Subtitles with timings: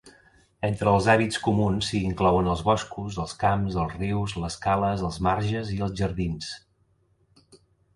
[0.69, 5.25] Entre els hàbitats comuns, s'hi inclouen els boscos, els camps, els rius, les cales, els
[5.31, 6.55] marges i els jardins.